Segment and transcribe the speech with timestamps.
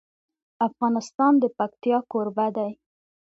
[0.67, 2.69] افغانستان د پکتیا کوربه دی.